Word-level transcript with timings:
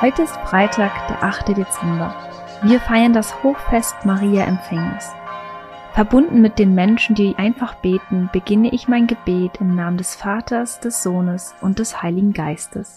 Heute 0.00 0.22
ist 0.22 0.34
Freitag, 0.46 1.08
der 1.08 1.22
8. 1.22 1.48
Dezember. 1.48 2.14
Wir 2.62 2.80
feiern 2.80 3.12
das 3.12 3.42
Hochfest 3.42 3.94
Maria 4.06 4.44
Empfängnis. 4.44 5.10
Verbunden 5.92 6.40
mit 6.40 6.58
den 6.58 6.74
Menschen, 6.74 7.14
die 7.14 7.36
einfach 7.36 7.74
beten, 7.74 8.30
beginne 8.32 8.72
ich 8.72 8.88
mein 8.88 9.06
Gebet 9.06 9.58
im 9.60 9.74
Namen 9.74 9.98
des 9.98 10.14
Vaters, 10.14 10.80
des 10.80 11.02
Sohnes 11.02 11.54
und 11.60 11.78
des 11.78 12.00
Heiligen 12.02 12.32
Geistes. 12.32 12.96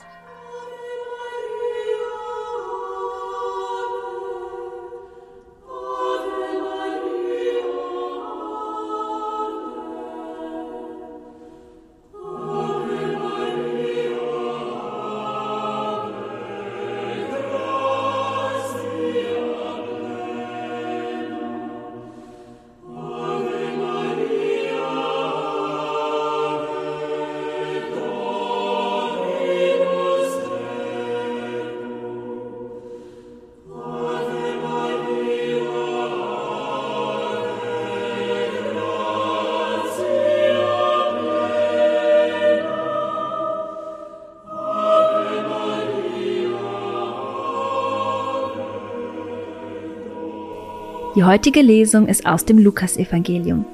Die 51.24 51.28
heutige 51.30 51.62
Lesung 51.62 52.10
ist 52.10 52.26
aus 52.26 52.44
dem 52.44 52.58
Lukasevangelium. 52.58 53.66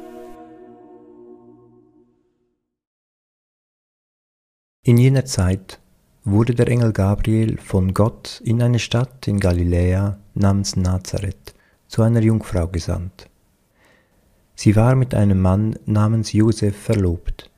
In 4.83 4.97
jener 4.99 5.25
Zeit 5.25 5.79
wurde 6.23 6.53
der 6.53 6.67
Engel 6.67 6.93
Gabriel 6.93 7.57
von 7.57 7.95
Gott 7.95 8.39
in 8.45 8.61
eine 8.61 8.77
Stadt 8.77 9.27
in 9.27 9.39
Galiläa 9.39 10.19
namens 10.35 10.75
Nazareth 10.75 11.55
zu 11.87 12.03
einer 12.03 12.21
Jungfrau 12.21 12.67
gesandt. 12.67 13.27
Sie 14.53 14.75
war 14.75 14.93
mit 14.93 15.15
einem 15.15 15.41
Mann 15.41 15.75
namens 15.87 16.33
Josef 16.33 16.77
verlobt, 16.77 17.49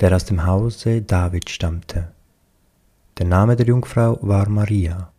der 0.00 0.16
aus 0.16 0.24
dem 0.24 0.46
Hause 0.46 1.02
David 1.02 1.50
stammte. 1.50 2.12
Der 3.18 3.26
Name 3.26 3.56
der 3.56 3.66
Jungfrau 3.66 4.18
war 4.22 4.48
Maria. 4.48 5.12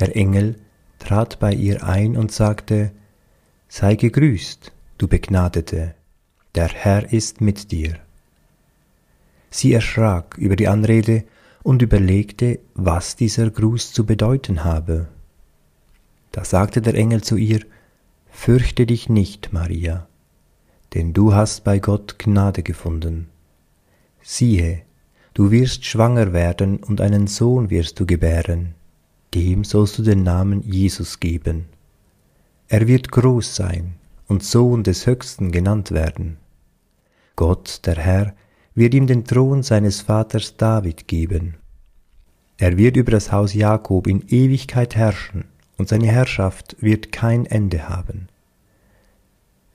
Der 0.00 0.16
Engel 0.16 0.56
trat 0.98 1.38
bei 1.38 1.52
ihr 1.52 1.84
ein 1.84 2.16
und 2.16 2.32
sagte, 2.32 2.92
Sei 3.68 3.96
gegrüßt, 3.96 4.72
du 4.96 5.08
Begnadete, 5.08 5.94
der 6.54 6.68
Herr 6.68 7.12
ist 7.12 7.40
mit 7.40 7.70
dir. 7.70 7.96
Sie 9.50 9.72
erschrak 9.72 10.36
über 10.38 10.56
die 10.56 10.68
Anrede 10.68 11.24
und 11.62 11.82
überlegte, 11.82 12.60
was 12.74 13.16
dieser 13.16 13.50
Gruß 13.50 13.92
zu 13.92 14.06
bedeuten 14.06 14.64
habe. 14.64 15.08
Da 16.32 16.44
sagte 16.44 16.80
der 16.80 16.94
Engel 16.94 17.22
zu 17.22 17.36
ihr, 17.36 17.60
Fürchte 18.30 18.86
dich 18.86 19.08
nicht, 19.08 19.52
Maria, 19.52 20.06
denn 20.94 21.12
du 21.12 21.34
hast 21.34 21.64
bei 21.64 21.78
Gott 21.78 22.18
Gnade 22.18 22.62
gefunden. 22.62 23.28
Siehe, 24.22 24.82
du 25.34 25.50
wirst 25.50 25.84
schwanger 25.84 26.32
werden 26.32 26.78
und 26.78 27.00
einen 27.00 27.26
Sohn 27.26 27.70
wirst 27.70 27.98
du 28.00 28.06
gebären 28.06 28.74
dem 29.34 29.64
sollst 29.64 29.98
du 29.98 30.02
den 30.02 30.22
Namen 30.22 30.62
Jesus 30.62 31.20
geben. 31.20 31.66
Er 32.68 32.86
wird 32.86 33.10
groß 33.10 33.54
sein 33.54 33.94
und 34.26 34.42
Sohn 34.42 34.82
des 34.82 35.06
Höchsten 35.06 35.52
genannt 35.52 35.90
werden. 35.90 36.38
Gott, 37.36 37.80
der 37.86 37.96
Herr, 37.96 38.34
wird 38.74 38.94
ihm 38.94 39.06
den 39.06 39.24
Thron 39.24 39.62
seines 39.62 40.02
Vaters 40.02 40.56
David 40.56 41.08
geben. 41.08 41.56
Er 42.58 42.76
wird 42.76 42.96
über 42.96 43.12
das 43.12 43.32
Haus 43.32 43.54
Jakob 43.54 44.06
in 44.06 44.24
Ewigkeit 44.28 44.96
herrschen, 44.96 45.44
und 45.76 45.88
seine 45.88 46.08
Herrschaft 46.08 46.76
wird 46.80 47.12
kein 47.12 47.46
Ende 47.46 47.88
haben. 47.88 48.28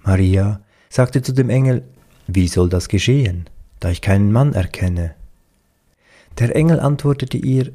Maria 0.03 0.59
sagte 0.90 1.22
zu 1.22 1.31
dem 1.31 1.50
Engel, 1.50 1.84
Wie 2.28 2.50
soll 2.50 2.68
das 2.68 2.90
geschehen, 2.90 3.50
da 3.80 3.90
ich 3.90 4.02
keinen 4.02 4.31
Mann 4.31 4.53
erkenne? 4.53 5.16
Der 6.40 6.56
Engel 6.56 6.80
antwortete 6.80 7.38
ihr, 7.38 7.72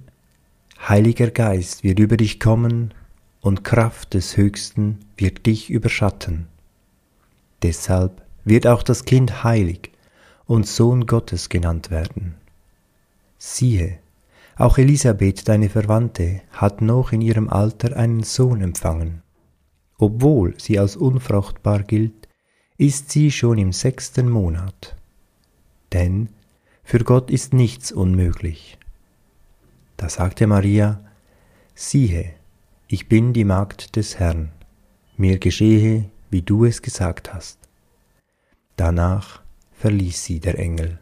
Heiliger 0.89 1.31
Geist 1.31 1.85
wird 1.85 1.99
über 1.99 2.17
dich 2.17 2.41
kommen 2.41 2.95
und 3.43 3.63
Kraft 3.63 4.15
des 4.15 4.39
Höchsten 4.39 5.01
wird 5.19 5.45
dich 5.45 5.69
überschatten. 5.69 6.47
Deshalb 7.63 8.23
wird 8.45 8.67
auch 8.67 8.83
das 8.83 9.05
Kind 9.05 9.45
heilig 9.45 9.91
und 10.47 10.67
Sohn 10.67 11.07
Gottes 11.07 11.51
genannt 11.51 11.91
werden. 11.91 12.37
Siehe, 13.37 13.99
auch 14.57 14.79
Elisabeth, 14.79 15.47
deine 15.47 15.69
Verwandte, 15.69 16.41
hat 16.53 16.81
noch 16.81 17.13
in 17.13 17.21
ihrem 17.21 17.51
Alter 17.51 17.95
einen 17.95 18.23
Sohn 18.23 18.63
empfangen. 18.63 19.23
Obwohl 19.99 20.59
sie 20.59 20.79
als 20.79 20.97
unfruchtbar 20.97 21.83
gilt, 21.83 22.29
ist 22.79 23.11
sie 23.11 23.31
schon 23.31 23.59
im 23.59 23.73
sechsten 23.73 24.31
Monat. 24.31 24.97
Denn 25.93 26.31
für 26.83 27.01
Gott 27.01 27.31
ist 27.31 27.53
nichts 27.53 27.93
unmöglich. 27.93 28.79
Da 29.99 30.09
sagte 30.09 30.47
Maria, 30.47 31.01
siehe, 31.75 32.33
ich 32.87 33.09
bin 33.09 33.33
die 33.33 33.45
Magd 33.45 33.97
des 33.97 34.19
Herrn, 34.19 34.53
mir 35.17 35.39
geschehe, 35.39 36.09
wie 36.31 36.41
du 36.41 36.65
es 36.65 36.83
gesagt 36.83 37.35
hast. 37.35 37.59
Danach 38.77 39.43
verließ 39.73 40.25
sie 40.25 40.39
der 40.39 40.57
Engel. 40.59 41.01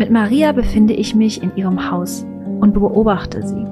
Mit 0.00 0.10
Maria 0.10 0.52
befinde 0.52 0.94
ich 0.94 1.14
mich 1.14 1.42
in 1.42 1.54
ihrem 1.56 1.90
Haus 1.90 2.24
und 2.58 2.72
beobachte 2.72 3.46
sie. 3.46 3.66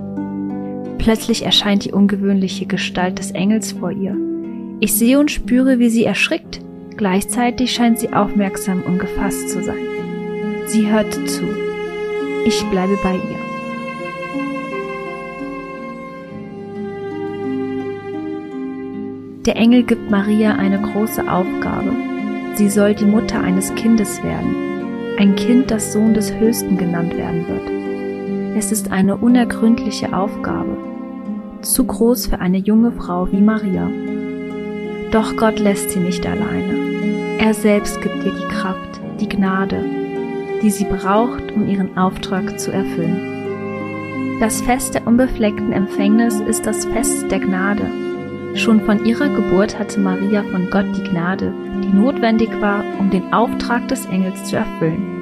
Plötzlich 0.99 1.43
erscheint 1.43 1.87
die 1.87 1.93
ungewöhnliche 1.93 2.66
Gestalt 2.66 3.19
des 3.19 3.31
Engels 3.31 3.72
vor 3.72 3.93
ihr. 3.93 4.15
Ich 4.78 4.93
sehe 4.93 5.19
und 5.19 5.31
spüre, 5.31 5.78
wie 5.78 5.88
sie 5.88 6.05
erschrickt, 6.05 6.61
gleichzeitig 6.99 7.72
scheint 7.72 7.99
sie 7.99 8.12
aufmerksam 8.12 8.83
und 8.83 8.99
gefasst 8.99 9.49
zu 9.49 9.65
sein. 9.65 9.78
Sie 10.67 10.93
hört 10.93 11.15
zu. 11.15 11.44
Ich 12.44 12.62
bleibe 12.65 12.99
bei 13.03 13.15
ihr. 13.15 13.38
Der 19.47 19.56
Engel 19.56 19.83
gibt 19.83 20.11
Maria 20.11 20.56
eine 20.56 20.78
große 20.78 21.22
Aufgabe. 21.22 21.97
Sie 22.53 22.69
soll 22.69 22.94
die 22.94 23.06
Mutter 23.06 23.41
eines 23.41 23.75
Kindes 23.76 24.23
werden 24.23 24.68
ein 25.19 25.35
Kind, 25.35 25.73
das 25.73 25.93
Sohn 25.93 26.15
des 26.15 26.32
Höchsten 26.32 26.79
genannt 26.79 27.17
werden 27.17 27.44
wird. 27.49 28.56
Es 28.56 28.70
ist 28.70 28.93
eine 28.93 29.17
unergründliche 29.17 30.17
Aufgabe, 30.17 30.76
zu 31.61 31.85
groß 31.85 32.29
für 32.29 32.38
eine 32.38 32.59
junge 32.59 32.93
Frau 32.93 33.31
wie 33.32 33.41
Maria. 33.41 33.91
Doch 35.11 35.37
Gott 35.37 35.59
lässt 35.59 35.91
sie 35.91 35.99
nicht 35.99 36.25
alleine. 36.25 37.37
Er 37.41 37.53
selbst 37.53 38.00
gibt 38.00 38.25
ihr 38.25 38.32
die 38.32 38.55
Kraft, 38.55 39.00
die 39.19 39.29
Gnade, 39.29 39.85
die 40.62 40.70
sie 40.70 40.85
braucht, 40.85 41.50
um 41.50 41.69
ihren 41.69 41.99
Auftrag 41.99 42.61
zu 42.61 42.70
erfüllen. 42.70 44.38
Das 44.38 44.61
Fest 44.61 44.94
der 44.94 45.05
unbefleckten 45.05 45.73
Empfängnis 45.73 46.38
ist 46.38 46.65
das 46.65 46.85
Fest 46.85 47.29
der 47.29 47.41
Gnade. 47.41 48.07
Schon 48.58 48.81
von 48.81 49.05
ihrer 49.05 49.28
Geburt 49.28 49.78
hatte 49.78 50.00
Maria 50.00 50.43
von 50.43 50.69
Gott 50.69 50.87
die 50.96 51.05
Gnade, 51.05 51.55
die 51.84 51.94
notwendig 51.96 52.50
war, 52.60 52.82
um 52.99 53.08
den 53.08 53.32
Auftrag 53.32 53.87
des 53.87 54.05
Engels 54.06 54.44
zu 54.46 54.56
erfüllen. 54.56 55.18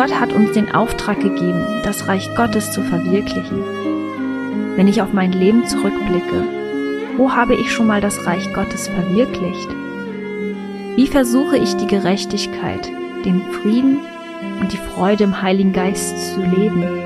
Gott 0.00 0.18
hat 0.18 0.32
uns 0.32 0.52
den 0.52 0.74
Auftrag 0.74 1.20
gegeben, 1.20 1.62
das 1.84 2.08
Reich 2.08 2.34
Gottes 2.34 2.72
zu 2.72 2.82
verwirklichen. 2.82 3.62
Wenn 4.74 4.88
ich 4.88 5.02
auf 5.02 5.12
mein 5.12 5.30
Leben 5.30 5.66
zurückblicke, 5.66 6.42
wo 7.18 7.32
habe 7.32 7.54
ich 7.54 7.70
schon 7.70 7.86
mal 7.86 8.00
das 8.00 8.24
Reich 8.24 8.50
Gottes 8.54 8.88
verwirklicht? 8.88 9.68
Wie 10.96 11.06
versuche 11.06 11.58
ich 11.58 11.76
die 11.76 11.86
Gerechtigkeit, 11.86 12.90
den 13.26 13.42
Frieden 13.52 13.98
und 14.62 14.72
die 14.72 14.78
Freude 14.78 15.24
im 15.24 15.42
Heiligen 15.42 15.74
Geist 15.74 16.32
zu 16.32 16.40
leben? 16.40 16.99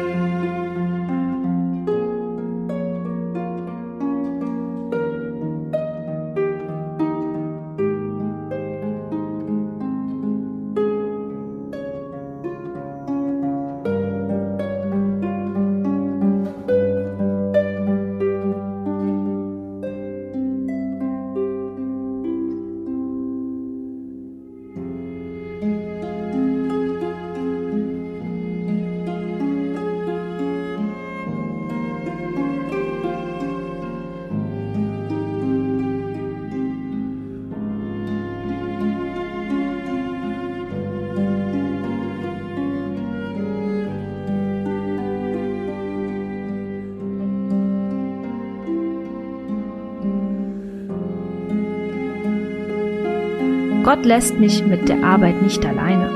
Gott 53.84 54.06
lässt 54.06 54.40
mich 54.40 54.64
mit 54.64 54.88
der 54.88 55.04
Arbeit 55.04 55.42
nicht 55.42 55.64
alleine. 55.66 56.08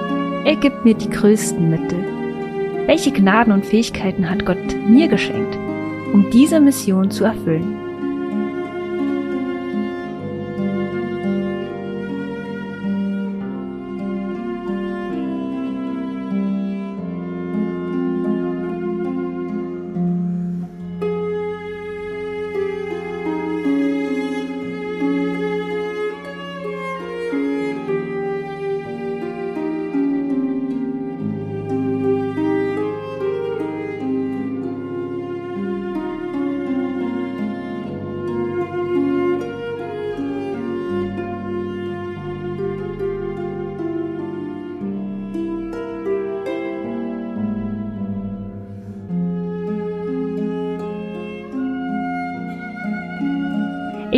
Er 0.47 0.57
gibt 0.57 0.87
mir 0.87 0.95
die 0.95 1.11
größten 1.11 1.69
Mittel. 1.69 2.03
Welche 2.87 3.13
Gnaden 3.13 3.53
und 3.53 3.67
Fähigkeiten 3.67 4.31
hat 4.31 4.47
Gott 4.47 4.75
mir 4.89 5.07
geschenkt, 5.07 5.55
um 6.15 6.31
diese 6.31 6.61
Mission 6.61 7.11
zu 7.11 7.25
erfüllen? 7.25 7.88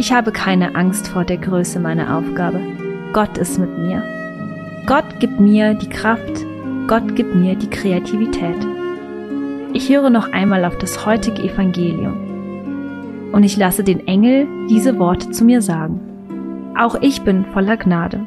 Ich 0.00 0.14
habe 0.14 0.32
keine 0.32 0.76
Angst 0.76 1.08
vor 1.08 1.26
der 1.26 1.36
Größe 1.36 1.78
meiner 1.78 2.16
Aufgabe. 2.16 2.58
Gott 3.12 3.36
ist 3.36 3.58
mit 3.58 3.76
mir. 3.76 4.02
Gott 4.86 5.04
gibt 5.20 5.38
mir 5.38 5.74
die 5.74 5.90
Kraft. 5.90 6.46
Gott 6.86 7.16
gibt 7.16 7.34
mir 7.34 7.54
die 7.54 7.68
Kreativität. 7.68 8.56
Ich 9.74 9.90
höre 9.90 10.08
noch 10.08 10.32
einmal 10.32 10.64
auf 10.64 10.78
das 10.78 11.04
heutige 11.04 11.42
Evangelium. 11.42 13.30
Und 13.32 13.44
ich 13.44 13.58
lasse 13.58 13.84
den 13.84 14.06
Engel 14.06 14.48
diese 14.70 14.98
Worte 14.98 15.32
zu 15.32 15.44
mir 15.44 15.60
sagen. 15.60 16.00
Auch 16.78 16.94
ich 17.02 17.20
bin 17.20 17.44
voller 17.52 17.76
Gnade. 17.76 18.26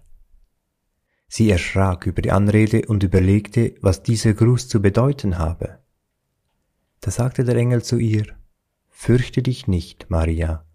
Sie 1.33 1.49
erschrak 1.49 2.07
über 2.07 2.21
die 2.21 2.33
Anrede 2.33 2.81
und 2.89 3.03
überlegte, 3.03 3.75
was 3.79 4.03
dieser 4.03 4.33
Gruß 4.33 4.67
zu 4.67 4.81
bedeuten 4.81 5.37
habe. 5.37 5.79
Da 6.99 7.09
sagte 7.09 7.45
der 7.45 7.55
Engel 7.55 7.81
zu 7.83 7.97
ihr, 7.97 8.25
Fürchte 8.89 9.41
dich 9.41 9.65
nicht, 9.65 10.09
Maria, 10.09 10.65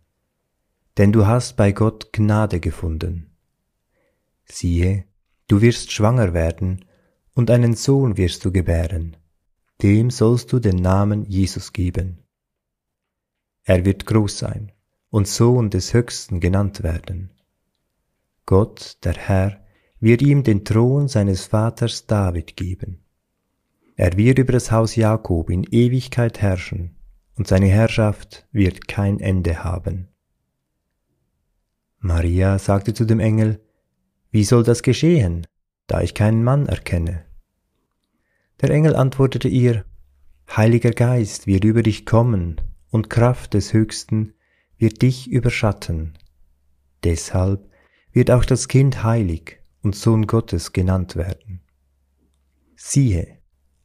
denn 0.96 1.12
du 1.12 1.26
hast 1.26 1.58
bei 1.58 1.72
Gott 1.72 2.10
Gnade 2.10 2.58
gefunden. 2.58 3.36
Siehe, 4.46 5.04
du 5.46 5.60
wirst 5.60 5.92
schwanger 5.92 6.32
werden 6.32 6.86
und 7.34 7.50
einen 7.50 7.74
Sohn 7.74 8.16
wirst 8.16 8.42
du 8.46 8.50
gebären, 8.50 9.18
dem 9.82 10.08
sollst 10.08 10.54
du 10.54 10.58
den 10.58 10.76
Namen 10.76 11.26
Jesus 11.26 11.74
geben. 11.74 12.22
Er 13.62 13.84
wird 13.84 14.06
groß 14.06 14.38
sein 14.38 14.72
und 15.10 15.28
Sohn 15.28 15.68
des 15.68 15.92
Höchsten 15.92 16.40
genannt 16.40 16.82
werden. 16.82 17.30
Gott, 18.46 18.96
der 19.04 19.18
Herr, 19.18 19.65
wird 20.00 20.22
ihm 20.22 20.42
den 20.42 20.64
Thron 20.64 21.08
seines 21.08 21.46
Vaters 21.46 22.06
David 22.06 22.56
geben. 22.56 23.02
Er 23.96 24.16
wird 24.16 24.38
über 24.38 24.52
das 24.52 24.70
Haus 24.70 24.94
Jakob 24.94 25.50
in 25.50 25.64
Ewigkeit 25.64 26.40
herrschen, 26.42 26.96
und 27.34 27.46
seine 27.46 27.66
Herrschaft 27.66 28.46
wird 28.52 28.88
kein 28.88 29.20
Ende 29.20 29.64
haben. 29.64 30.08
Maria 31.98 32.58
sagte 32.58 32.94
zu 32.94 33.04
dem 33.04 33.20
Engel, 33.20 33.60
Wie 34.30 34.44
soll 34.44 34.62
das 34.62 34.82
geschehen, 34.82 35.46
da 35.86 36.02
ich 36.02 36.14
keinen 36.14 36.44
Mann 36.44 36.66
erkenne? 36.66 37.24
Der 38.60 38.70
Engel 38.70 38.96
antwortete 38.96 39.48
ihr, 39.48 39.84
Heiliger 40.48 40.92
Geist 40.92 41.46
wird 41.46 41.64
über 41.64 41.82
dich 41.82 42.06
kommen, 42.06 42.60
und 42.90 43.10
Kraft 43.10 43.54
des 43.54 43.72
Höchsten 43.72 44.34
wird 44.78 45.02
dich 45.02 45.28
überschatten. 45.28 46.16
Deshalb 47.02 47.68
wird 48.12 48.30
auch 48.30 48.44
das 48.44 48.68
Kind 48.68 49.02
heilig 49.02 49.58
und 49.86 49.94
Sohn 49.94 50.26
Gottes 50.26 50.72
genannt 50.72 51.14
werden. 51.14 51.60
Siehe, 52.74 53.38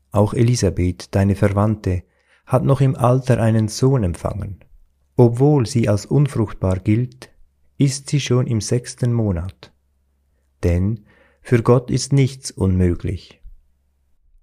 auch 0.10 0.34
Elisabeth, 0.34 1.14
deine 1.14 1.36
Verwandte, 1.36 2.04
hat 2.48 2.64
noch 2.64 2.82
im 2.82 2.96
Alter 2.96 3.40
einen 3.40 3.68
Sohn 3.68 4.04
empfangen. 4.04 4.66
Obwohl 5.16 5.68
sie 5.68 5.88
als 5.88 6.08
unfruchtbar 6.08 6.80
gilt, 6.80 7.30
ist 7.78 8.10
sie 8.10 8.20
schon 8.20 8.48
im 8.48 8.62
sechsten 8.62 9.14
Monat. 9.14 9.72
Denn 10.64 11.06
für 11.44 11.62
Gott 11.62 11.92
ist 11.92 12.14
nichts 12.14 12.50
unmöglich. 12.50 13.40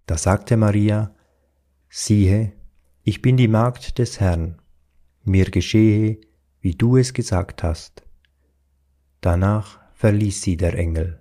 Da 0.07 0.17
sagte 0.17 0.57
Maria, 0.57 1.13
siehe, 1.89 2.53
ich 3.03 3.21
bin 3.21 3.37
die 3.37 3.49
Magd 3.49 3.99
des 3.99 4.21
Herrn, 4.21 4.63
mir 5.25 5.51
geschehe, 5.51 6.21
wie 6.61 6.77
du 6.77 6.97
es 6.97 7.13
gesagt 7.15 7.65
hast. 7.65 8.05
Danach 9.21 9.81
verließ 9.95 10.41
sie 10.41 10.57
der 10.57 10.75
Engel. 10.79 11.21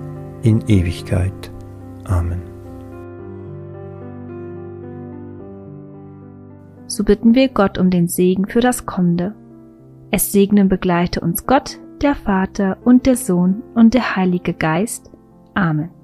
in 0.41 0.61
Ewigkeit. 0.67 1.51
Amen. 2.05 2.41
So 6.87 7.03
bitten 7.03 7.35
wir 7.35 7.47
Gott 7.47 7.77
um 7.77 7.89
den 7.89 8.07
Segen 8.07 8.47
für 8.47 8.59
das 8.59 8.85
Kommende. 8.85 9.33
Es 10.11 10.31
segne 10.31 10.63
und 10.63 10.69
begleite 10.69 11.21
uns 11.21 11.45
Gott, 11.45 11.79
der 12.01 12.15
Vater 12.15 12.77
und 12.83 13.05
der 13.05 13.15
Sohn 13.15 13.63
und 13.75 13.93
der 13.93 14.15
Heilige 14.15 14.53
Geist. 14.53 15.09
Amen. 15.53 16.00